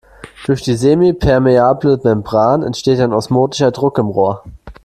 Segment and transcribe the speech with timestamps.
[0.47, 4.43] Durch die semipermeable Membran entsteht ein osmotischer Druck im Rohr.